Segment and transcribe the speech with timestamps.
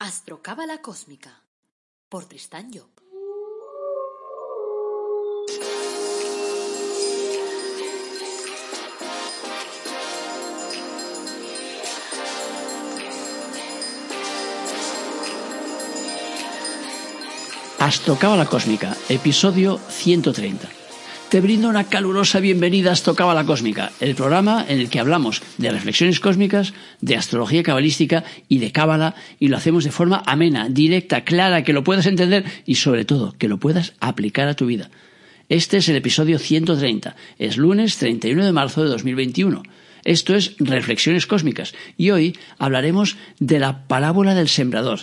[0.00, 1.42] Astrocábala Cósmica
[2.08, 2.88] por Tristán Job.
[17.80, 20.77] Astrocábala Cósmica, episodio 130.
[21.30, 25.70] Te brindo una calurosa bienvenida a Astrocábala Cósmica, el programa en el que hablamos de
[25.70, 26.72] reflexiones cósmicas,
[27.02, 31.74] de astrología cabalística y de cábala, y lo hacemos de forma amena, directa, clara, que
[31.74, 34.88] lo puedas entender y sobre todo que lo puedas aplicar a tu vida.
[35.50, 39.64] Este es el episodio 130, es lunes 31 de marzo de 2021.
[40.04, 45.00] Esto es Reflexiones Cósmicas y hoy hablaremos de la parábola del sembrador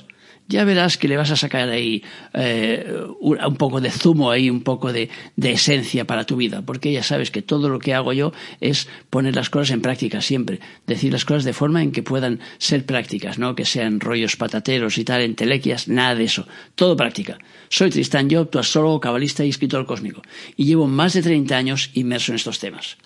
[0.48, 4.62] ya verás que le vas a sacar ahí eh, un poco de zumo, ahí un
[4.62, 8.14] poco de, de, esencia para tu vida, porque ya sabes que todo lo que hago
[8.14, 8.32] yo
[8.62, 12.40] es poner las cosas en práctica siempre, decir las cosas de forma en que puedan
[12.58, 17.40] ser prácticas, no que sean rollos patateros y tal, entelequias, nada de eso, todo práctica.
[17.70, 20.22] Soy Tristán Job, tu astrólogo, cabalista y escritor cósmico,
[20.56, 22.98] y llevo más de 30 años inmerso en estos temas.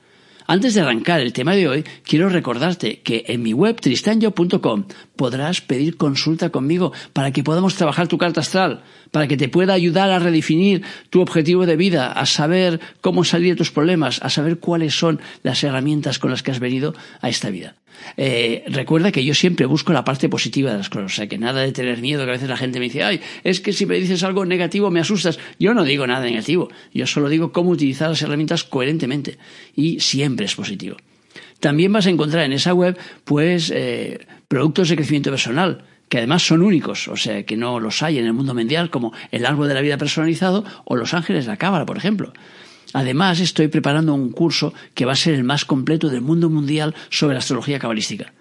[0.50, 5.62] Antes de arrancar el tema de hoy, quiero recordarte que en mi web tristanyo.com podrás
[5.62, 8.82] pedir consulta conmigo para que podamos trabajar tu carta astral,
[9.12, 13.54] para que te pueda ayudar a redefinir tu objetivo de vida, a saber cómo salir
[13.54, 17.30] de tus problemas, a saber cuáles son las herramientas con las que has venido a
[17.30, 17.76] esta vida.
[18.18, 21.38] Eh, recuerda que yo siempre busco la parte positiva de las cosas, o sea, que
[21.38, 23.86] nada de tener miedo, que a veces la gente me dice, ay, es que si
[23.86, 25.40] me dices algo negativo me asustas.
[25.60, 29.38] Yo no digo nada negativo, yo solo digo cómo utilizar las herramientas coherentemente
[29.76, 30.98] y siempre es positivo.
[31.60, 36.46] También vas a encontrar en esa web, pues, eh, productos de crecimiento personal, que además
[36.46, 39.68] son únicos, o sea, que no los hay en el mundo mundial, como el árbol
[39.68, 42.34] de la vida personalizado o los ángeles de la cámara, por ejemplo.
[42.94, 46.96] Además, estoy preparando un curso que va a ser el más completo del mundo mundial
[47.10, 48.34] sobre la astrología cabalística.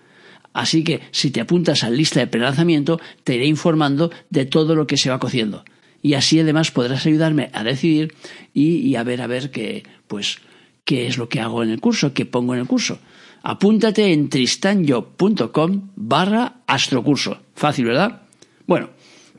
[0.54, 4.74] Así que, si te apuntas a la lista de prelanzamiento, te iré informando de todo
[4.74, 5.64] lo que se va cociendo.
[6.00, 8.14] Y así además podrás ayudarme a decidir
[8.54, 10.38] y, a ver a ver qué, pues,
[10.84, 12.98] qué es lo que hago en el curso, qué pongo en el curso.
[13.42, 17.38] Apúntate en tristanyo.com barra astrocurso.
[17.58, 18.22] Fácil, ¿verdad?
[18.68, 18.90] Bueno,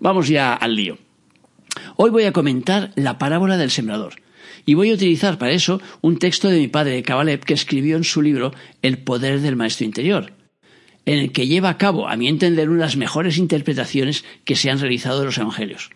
[0.02, 0.98] vamos ya al lío.
[1.96, 4.16] Hoy voy a comentar la parábola del sembrador
[4.66, 8.04] y voy a utilizar para eso un texto de mi padre Kabalev que escribió en
[8.04, 10.34] su libro El poder del maestro interior,
[11.06, 14.58] en el que lleva a cabo, a mi entender, una de las mejores interpretaciones que
[14.58, 15.90] se han realizado de los evangelios.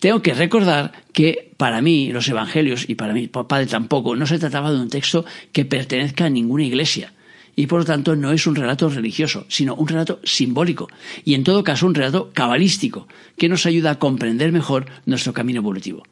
[0.00, 4.40] Tengo que recordar que para mí los evangelios y para mi padre tampoco no se
[4.40, 7.12] trataba de un texto que pertenezca a ninguna iglesia
[7.56, 10.88] y por lo tanto no es un relato religioso, sino un relato simbólico
[11.24, 15.60] y en todo caso un relato cabalístico que nos ayuda a comprender mejor nuestro camino
[15.60, 16.02] evolutivo.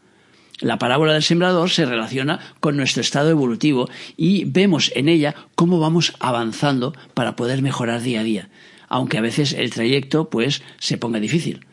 [0.60, 5.80] La parábola del sembrador se relaciona con nuestro estado evolutivo y vemos en ella cómo
[5.80, 8.48] vamos avanzando para poder mejorar día a día,
[8.88, 11.64] aunque a veces el trayecto pues se ponga difícil.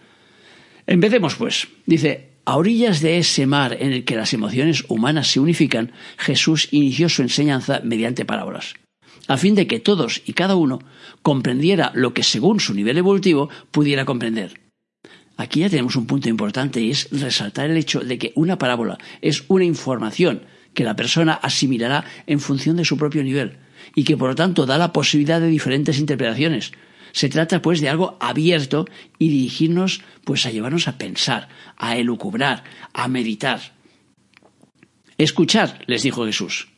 [0.86, 1.68] Empecemos pues.
[1.86, 6.70] Dice, a orillas de ese mar en el que las emociones humanas se unifican, Jesús
[6.72, 8.76] inició su enseñanza mediante parábolas,
[9.28, 10.80] a fin de que todos y cada uno
[11.22, 14.62] comprendiera lo que según su nivel evolutivo pudiera comprender.
[15.38, 18.98] Aquí ya tenemos un punto importante y es resaltar el hecho de que una parábola
[19.22, 20.42] es una información
[20.74, 23.58] que la persona asimilará en función de su propio nivel
[23.96, 26.72] y que por lo tanto da la posibilidad de diferentes interpretaciones.
[27.12, 28.86] Se trata pues de algo abierto
[29.18, 33.74] y dirigirnos pues a llevarnos a pensar, a elucubrar, a meditar.
[35.18, 36.70] Escuchar, les dijo Jesús.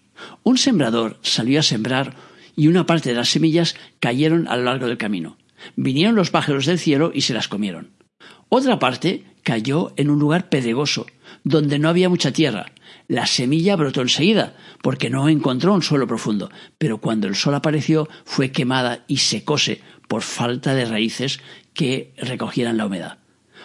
[0.44, 2.16] Un sembrador salió a sembrar
[2.60, 5.38] y una parte de las semillas cayeron a lo largo del camino.
[5.78, 7.92] Vinieron los pájaros del cielo y se las comieron.
[8.50, 11.06] Otra parte cayó en un lugar pedregoso,
[11.46, 12.66] donde no había mucha tierra.
[13.08, 18.10] La semilla brotó enseguida, porque no encontró un suelo profundo, pero cuando el sol apareció
[18.26, 21.40] fue quemada y secóse por falta de raíces
[21.74, 23.20] que recogieran la humedad.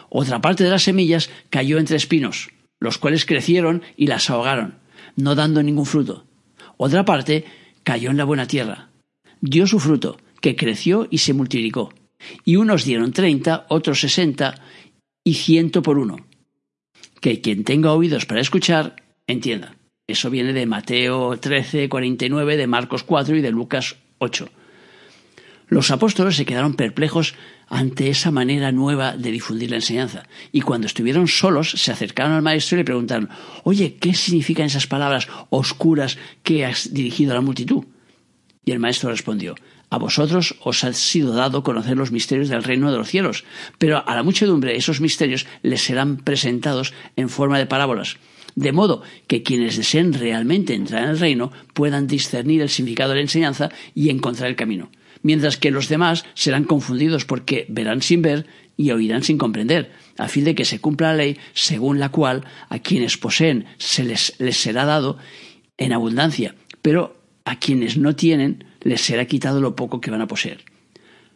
[0.09, 4.77] Otra parte de las semillas cayó entre espinos, los cuales crecieron y las ahogaron,
[5.17, 6.27] no dando ningún fruto.
[6.77, 7.45] Otra parte
[7.85, 8.91] cayó en la buena tierra.
[9.41, 11.91] Dio su fruto, que creció y se multiplicó
[12.45, 14.55] y unos dieron treinta, otros sesenta
[15.23, 16.27] y ciento por uno.
[17.21, 19.77] Que quien tenga oídos para escuchar, entienda.
[20.07, 24.49] Eso viene de Mateo 13, 49, de Marcos 4 y de Lucas 8.
[25.69, 27.35] Los apóstoles se quedaron perplejos
[27.69, 32.43] ante esa manera nueva de difundir la enseñanza, y cuando estuvieron solos se acercaron al
[32.43, 33.31] maestro y le preguntaron
[33.63, 37.85] Oye, ¿qué significan esas palabras oscuras que has dirigido a la multitud?
[38.65, 39.55] Y el maestro respondió
[39.95, 43.45] a vosotros os ha sido dado conocer los misterios del reino de los cielos,
[43.79, 48.17] pero a la muchedumbre esos misterios les serán presentados en forma de parábolas,
[48.57, 53.17] de modo que quienes deseen realmente entrar en el reino puedan discernir el significado de
[53.17, 54.91] la enseñanza y encontrar el camino,
[55.25, 60.29] mientras que los demás serán confundidos porque verán sin ver y oirán sin comprender, a
[60.29, 64.35] fin de que se cumpla la ley según la cual a quienes poseen se les,
[64.39, 65.19] les será dado
[65.79, 70.29] en abundancia, pero a quienes no tienen les será quitado lo poco que van a
[70.29, 70.65] poseer.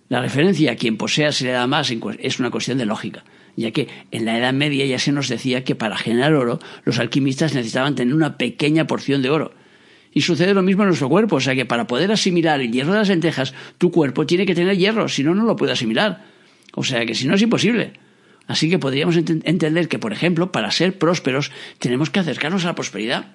[0.09, 3.25] La referencia a quien posea se le da más es una cuestión de lógica,
[3.57, 6.99] ya que en la Edad Media ya se nos decía que para generar oro los
[6.99, 9.53] alquimistas necesitaban tener una pequeña porción de oro.
[10.19, 12.91] Y sucede lo mismo en nuestro cuerpo, o sea que para poder asimilar el hierro
[12.91, 16.25] de las lentejas, tu cuerpo tiene que tener hierro, si no, no lo puede asimilar.
[16.75, 17.93] O sea que si no es imposible.
[18.49, 22.75] Así que podríamos entender que, por ejemplo, para ser prósperos tenemos que acercarnos a la
[22.75, 23.27] prosperidad.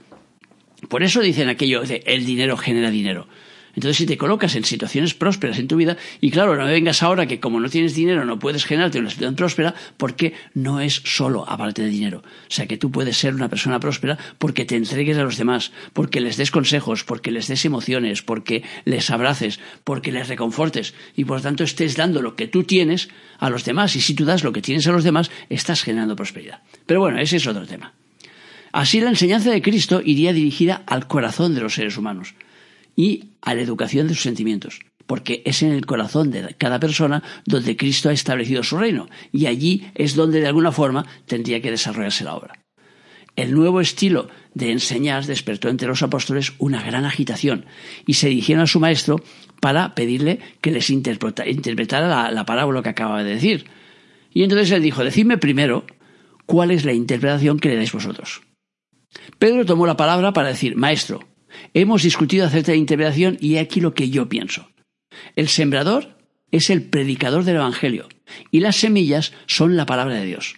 [0.90, 3.30] Por eso dicen aquello de el dinero genera dinero.
[3.76, 7.02] Entonces, si te colocas en situaciones prósperas en tu vida, y claro, no me vengas
[7.02, 11.02] ahora que como no tienes dinero no puedes generarte una situación próspera, porque no es
[11.06, 12.20] solo aparte de dinero.
[12.20, 15.72] O sea, que tú puedes ser una persona próspera porque te entregues a los demás,
[15.94, 21.26] porque les des consejos, porque les des emociones, porque les abraces, porque les reconfortes, y
[21.26, 23.10] por tanto estés dando lo que tú tienes
[23.40, 23.96] a los demás.
[23.96, 26.62] Y si tú das lo que tienes a los demás, estás generando prosperidad.
[26.86, 27.94] Pero bueno, ese es otro tema.
[28.72, 32.36] Así la enseñanza de Cristo iría dirigida al corazón de los seres humanos
[32.96, 37.24] y a la educación de sus sentimientos, porque es en el corazón de cada persona
[37.46, 41.72] donde Cristo ha establecido su reino, y allí es donde de alguna forma tendría que
[41.72, 42.60] desarrollarse la obra.
[43.36, 47.66] El nuevo estilo de enseñar despertó entre los apóstoles una gran agitación
[48.06, 49.24] y se dirigieron a su maestro
[49.60, 53.66] para pedirle que les interpretara la, la parábola que acababa de decir.
[54.32, 55.86] Y entonces él dijo, decidme primero
[56.46, 58.42] cuál es la interpretación que le dais vosotros.
[59.40, 61.22] Pedro tomó la palabra para decir, Maestro,
[61.74, 64.70] Hemos discutido acerca de interpretación y aquí lo que yo pienso.
[65.36, 66.18] El sembrador
[66.52, 68.08] es el predicador del Evangelio
[68.52, 70.56] y las semillas son la palabra de Dios.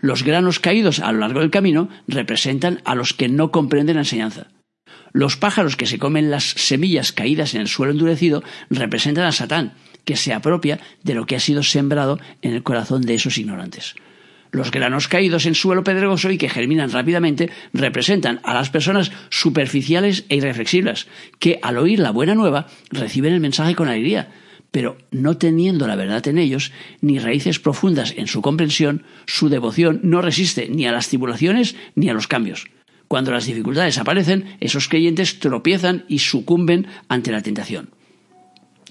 [0.00, 4.02] Los granos caídos a lo largo del camino representan a los que no comprenden la
[4.02, 4.48] enseñanza.
[5.12, 9.74] Los pájaros que se comen las semillas caídas en el suelo endurecido representan a Satán,
[10.04, 13.94] que se apropia de lo que ha sido sembrado en el corazón de esos ignorantes.
[14.50, 20.24] Los granos caídos en suelo pedregoso y que germinan rápidamente representan a las personas superficiales
[20.28, 21.08] e irreflexibles,
[21.38, 24.28] que al oír la buena nueva reciben el mensaje con alegría,
[24.70, 30.00] pero no teniendo la verdad en ellos, ni raíces profundas en su comprensión, su devoción
[30.02, 32.66] no resiste ni a las tribulaciones ni a los cambios.
[33.08, 37.90] Cuando las dificultades aparecen, esos creyentes tropiezan y sucumben ante la tentación.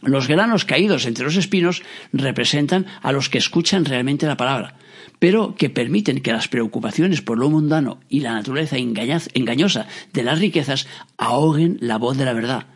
[0.06, 1.82] Los granos caídos entre los espinos
[2.14, 4.76] representan a los que escuchan realmente la palabra,
[5.18, 10.40] pero que permiten que las preocupaciones por lo mundano y la naturaleza engañosa de las
[10.40, 10.88] riquezas
[11.18, 12.68] ahoguen la voz de la verdad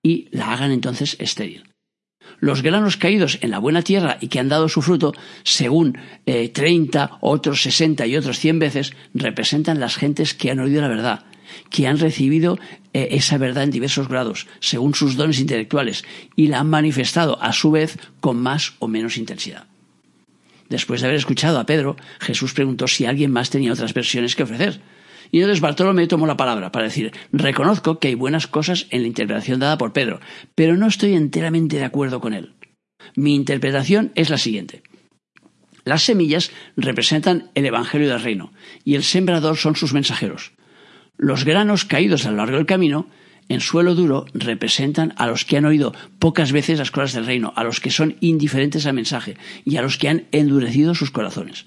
[0.00, 1.64] y la hagan entonces estéril.
[2.38, 5.12] Los granos caídos en la buena tierra y que han dado su fruto,
[5.42, 10.82] según eh, treinta, otros sesenta y otros cien veces, representan las gentes que han oído
[10.82, 11.24] la verdad,
[11.70, 12.58] que han recibido
[12.92, 16.04] eh, esa verdad en diversos grados, según sus dones intelectuales,
[16.34, 19.66] y la han manifestado a su vez con más o menos intensidad.
[20.68, 24.42] Después de haber escuchado a Pedro, Jesús preguntó si alguien más tenía otras versiones que
[24.42, 24.80] ofrecer.
[25.30, 29.08] Y entonces Bartolomé tomó la palabra para decir, reconozco que hay buenas cosas en la
[29.08, 30.20] interpretación dada por Pedro,
[30.54, 32.54] pero no estoy enteramente de acuerdo con él.
[33.14, 34.82] Mi interpretación es la siguiente.
[35.84, 38.52] Las semillas representan el Evangelio del Reino
[38.84, 40.52] y el sembrador son sus mensajeros.
[41.18, 43.08] Los granos caídos a lo largo del camino
[43.48, 47.52] en suelo duro representan a los que han oído pocas veces las cosas del reino,
[47.56, 51.66] a los que son indiferentes al mensaje y a los que han endurecido sus corazones.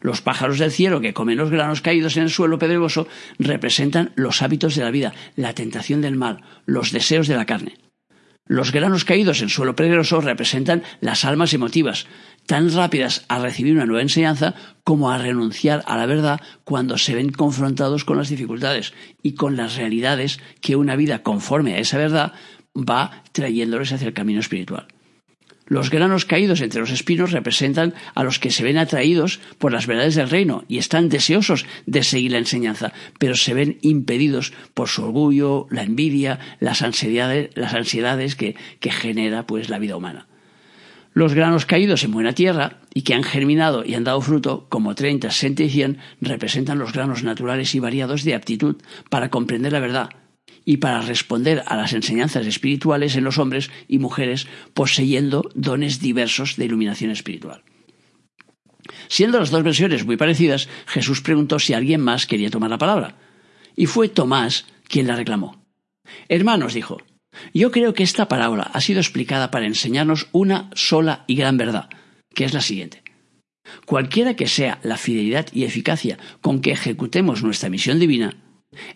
[0.00, 3.06] Los pájaros del cielo que comen los granos caídos en el suelo pedregoso
[3.38, 7.74] representan los hábitos de la vida, la tentación del mal, los deseos de la carne.
[8.46, 12.06] Los granos caídos en suelo pedregoso representan las almas emotivas,
[12.46, 17.14] tan rápidas a recibir una nueva enseñanza como a renunciar a la verdad cuando se
[17.14, 21.98] ven confrontados con las dificultades y con las realidades que una vida conforme a esa
[21.98, 22.32] verdad
[22.76, 24.88] va trayéndoles hacia el camino espiritual.
[25.66, 29.86] Los granos caídos entre los espinos representan a los que se ven atraídos por las
[29.86, 34.88] verdades del reino y están deseosos de seguir la enseñanza, pero se ven impedidos por
[34.88, 40.26] su orgullo, la envidia, las ansiedades, las ansiedades que, que genera pues la vida humana.
[41.14, 44.94] Los granos caídos en buena tierra y que han germinado y han dado fruto, como
[44.94, 48.76] 30, 60 y 100, representan los granos naturales y variados de aptitud
[49.10, 50.10] para comprender la verdad
[50.64, 56.56] y para responder a las enseñanzas espirituales en los hombres y mujeres poseyendo dones diversos
[56.56, 57.62] de iluminación espiritual.
[59.08, 63.16] Siendo las dos versiones muy parecidas, Jesús preguntó si alguien más quería tomar la palabra.
[63.76, 65.64] Y fue Tomás quien la reclamó.
[66.28, 66.98] Hermanos, dijo,
[67.54, 71.88] yo creo que esta parábola ha sido explicada para enseñarnos una sola y gran verdad,
[72.34, 73.02] que es la siguiente.
[73.86, 78.36] Cualquiera que sea la fidelidad y eficacia con que ejecutemos nuestra misión divina,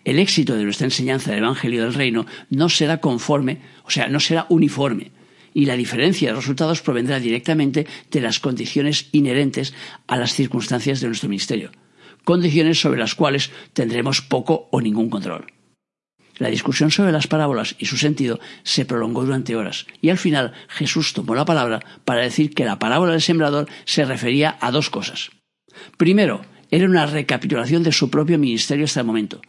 [0.03, 4.19] el éxito de nuestra enseñanza del Evangelio del Reino no será conforme, o sea, no
[4.19, 5.11] será uniforme,
[5.53, 9.73] y la diferencia de resultados provendrá directamente de las condiciones inherentes
[10.07, 11.71] a las circunstancias de nuestro ministerio,
[12.23, 15.56] condiciones sobre las cuales tendremos poco o ningún control.
[16.37, 20.53] La discusión sobre las parábolas y su sentido se prolongó durante horas, y al final
[20.67, 24.89] Jesús tomó la palabra para decir que la parábola del sembrador se refería a dos
[24.89, 25.31] cosas.
[25.97, 29.41] Primero, era una recapitulación de su propio ministerio hasta el momento,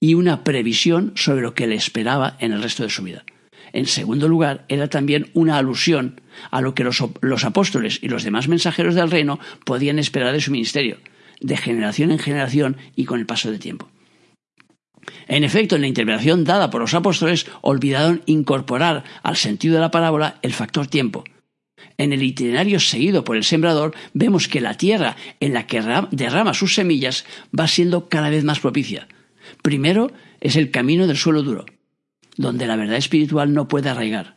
[0.00, 3.24] y una previsión sobre lo que le esperaba en el resto de su vida.
[3.72, 8.24] En segundo lugar, era también una alusión a lo que los, los, apóstoles y los
[8.24, 10.98] demás mensajeros del reino podían esperar de su ministerio,
[11.40, 13.88] de generación en generación y con el paso del tiempo.
[15.28, 19.90] En efecto, en la interpretación dada por los apóstoles, olvidaron incorporar al sentido de la
[19.90, 21.24] parábola el factor tiempo.
[21.98, 26.54] En el itinerario seguido por el sembrador, vemos que la tierra en la que derrama
[26.54, 27.24] sus semillas
[27.58, 29.08] va siendo cada vez más propicia.
[29.62, 31.66] Primero es el camino del suelo duro,
[32.36, 34.36] donde la verdad espiritual no puede arraigar.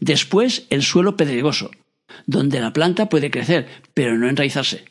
[0.00, 1.70] Después el suelo pedregoso,
[2.26, 4.84] donde la planta puede crecer, pero no enraizarse.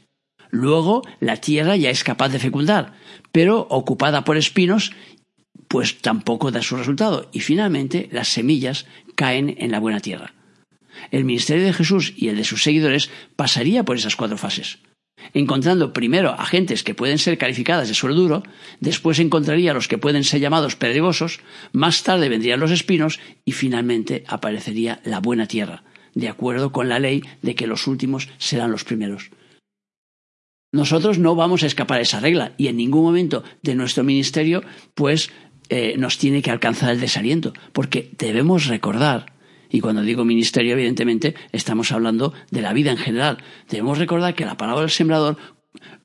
[0.54, 2.94] Luego la tierra ya es capaz de fecundar,
[3.32, 4.92] pero ocupada por espinos,
[5.68, 7.28] pues tampoco da su resultado.
[7.34, 10.36] Y finalmente las semillas caen en la buena tierra.
[11.10, 14.78] El ministerio de Jesús y el de sus seguidores pasaría por esas cuatro fases.
[15.34, 18.44] Encontrando primero a gentes que pueden ser calificadas de suelo duro,
[18.80, 21.40] después encontraría a los que pueden ser llamados pedregosos,
[21.72, 25.84] más tarde vendrían los espinos y finalmente aparecería la buena tierra,
[26.14, 29.32] de acuerdo con la ley de que los últimos serán los primeros.
[30.74, 34.64] Nosotros no vamos a escapar a esa regla y en ningún momento de nuestro ministerio
[34.96, 35.30] pues
[35.70, 39.34] eh, nos tiene que alcanzar el desaliento, porque debemos recordar
[39.70, 43.40] y cuando digo ministerio, evidentemente, estamos hablando de la vida en general.
[43.70, 45.38] Debemos recordar que la palabra del sembrador,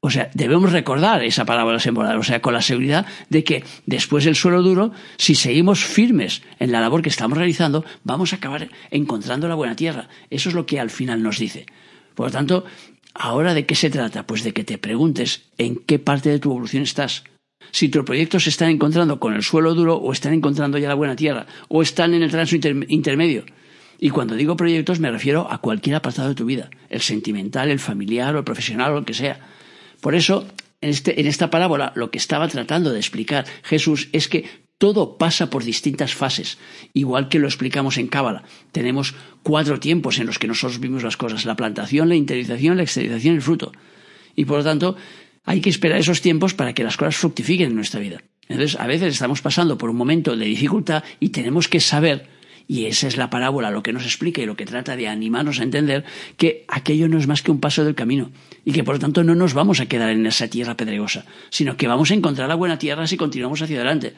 [0.00, 3.64] o sea, debemos recordar esa palabra del sembrador, o sea, con la seguridad de que
[3.84, 8.36] después del suelo duro, si seguimos firmes en la labor que estamos realizando, vamos a
[8.36, 10.08] acabar encontrando la buena tierra.
[10.30, 11.66] Eso es lo que al final nos dice.
[12.14, 12.64] Por lo tanto,
[13.14, 14.26] ¿Ahora de qué se trata?
[14.26, 17.24] Pues de que te preguntes en qué parte de tu evolución estás.
[17.70, 20.94] Si tus proyectos se están encontrando con el suelo duro o están encontrando ya la
[20.94, 23.44] buena tierra o están en el tránsito intermedio.
[23.98, 27.80] Y cuando digo proyectos me refiero a cualquier apartado de tu vida, el sentimental, el
[27.80, 29.40] familiar o el profesional o lo que sea.
[30.00, 30.46] Por eso,
[30.80, 35.18] en, este, en esta parábola, lo que estaba tratando de explicar Jesús es que todo
[35.18, 36.58] pasa por distintas fases,
[36.94, 38.44] igual que lo explicamos en Cábala.
[38.72, 42.84] Tenemos cuatro tiempos en los que nosotros vimos las cosas, la plantación, la interiorización, la
[42.84, 43.72] exteriorización y el fruto.
[44.36, 44.96] Y por lo tanto,
[45.44, 48.22] hay que esperar esos tiempos para que las cosas fructifiquen en nuestra vida.
[48.48, 52.28] Entonces, a veces estamos pasando por un momento de dificultad y tenemos que saber,
[52.66, 55.58] y esa es la parábola, lo que nos explica y lo que trata de animarnos
[55.58, 56.04] a entender,
[56.36, 58.30] que aquello no es más que un paso del camino
[58.64, 61.76] y que por lo tanto no nos vamos a quedar en esa tierra pedregosa, sino
[61.76, 64.14] que vamos a encontrar la buena tierra si continuamos hacia adelante.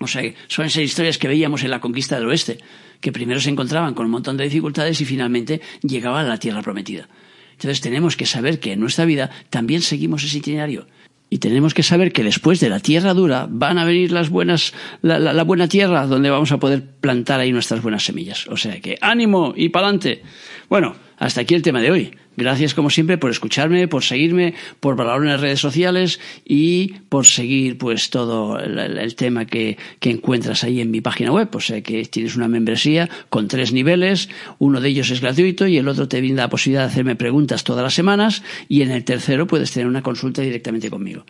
[0.00, 2.58] O sea, son esas historias que veíamos en la conquista del oeste,
[3.00, 6.62] que primero se encontraban con un montón de dificultades y finalmente llegaban a la tierra
[6.62, 7.06] prometida.
[7.52, 10.86] Entonces tenemos que saber que en nuestra vida también seguimos ese itinerario.
[11.28, 14.72] Y tenemos que saber que después de la tierra dura van a venir las buenas,
[15.02, 18.48] la, la buena tierra donde vamos a poder plantar ahí nuestras buenas semillas.
[18.48, 20.22] O sea que ánimo y pa'lante.
[20.70, 22.16] Bueno, hasta aquí el tema de hoy.
[22.40, 27.26] Gracias como siempre por escucharme, por seguirme, por valorarme en las redes sociales y por
[27.26, 31.54] seguir pues todo el, tema que, que, encuentras ahí en mi página web.
[31.54, 35.76] O sea que tienes una membresía con tres niveles, uno de ellos es gratuito y
[35.76, 39.04] el otro te brinda la posibilidad de hacerme preguntas todas las semanas y en el
[39.04, 41.26] tercero puedes tener una consulta directamente conmigo.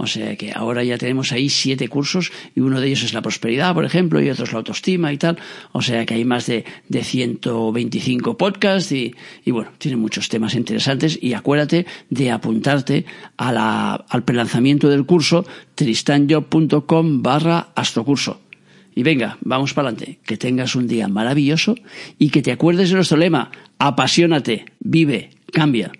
[0.00, 3.20] O sea que ahora ya tenemos ahí siete cursos y uno de ellos es la
[3.20, 5.38] prosperidad, por ejemplo, y otro es la autoestima y tal.
[5.72, 10.54] O sea que hay más de, de 125 podcasts y, y bueno, tiene muchos temas
[10.54, 18.40] interesantes y acuérdate de apuntarte a la, al prelanzamiento del curso tristanjob.com barra astrocurso.
[18.94, 20.20] Y venga, vamos para adelante.
[20.24, 21.74] Que tengas un día maravilloso
[22.20, 23.50] y que te acuerdes de nuestro lema.
[23.78, 25.90] Apasionate, vive, cambia.